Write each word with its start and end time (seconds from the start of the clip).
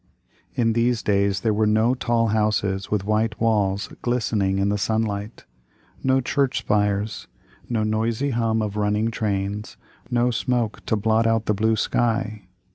In 0.55 0.73
these 0.73 1.03
days 1.03 1.41
there 1.41 1.53
were 1.53 1.67
no 1.67 1.93
tall 1.93 2.29
houses 2.29 2.89
with 2.89 3.03
white 3.05 3.39
walls 3.39 3.87
glistening 4.01 4.57
in 4.57 4.69
the 4.69 4.77
sunlight, 4.79 5.45
no 6.01 6.21
church 6.21 6.57
spires, 6.57 7.27
no 7.69 7.83
noisy 7.83 8.31
hum 8.31 8.63
of 8.63 8.77
running 8.77 9.11
trains, 9.11 9.77
no 10.09 10.31
smoke 10.31 10.83
to 10.87 10.95
blot 10.95 11.27
out 11.27 11.45
the 11.45 11.53
blue 11.53 11.75
sky. 11.75 12.47